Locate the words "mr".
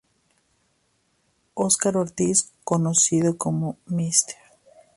3.85-4.33